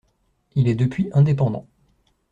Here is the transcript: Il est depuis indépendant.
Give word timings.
Il 0.55 0.67
est 0.67 0.73
depuis 0.73 1.11
indépendant. 1.13 1.67